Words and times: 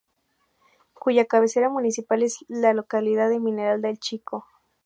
Cuya 0.93 1.25
cabecera 1.27 1.69
municipal 1.69 2.23
es 2.23 2.39
la 2.47 2.73
localidad 2.73 3.29
de 3.29 3.39
Mineral 3.39 3.83
del 3.83 3.99
Chico. 3.99 4.47